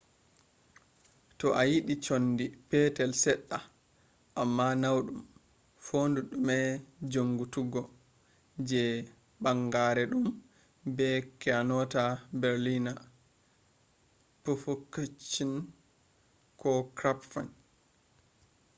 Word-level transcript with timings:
toh 1.37 1.53
ayidi 1.61 1.93
conndi 2.05 2.45
petel 2.69 3.11
sedda 3.23 3.57
amma 4.41 4.67
naudum 4.81 5.19
fondu 5.85 6.19
dume 6.29 6.57
jonngituggo 7.11 7.81
je 8.69 8.83
banngeere 9.43 10.03
dum 10.11 10.25
be 10.95 11.07
kyonata 11.39 12.03
berliner 12.41 12.99
pfannkuchen 14.43 15.51
ko 16.61 16.71
krapfen 16.97 17.47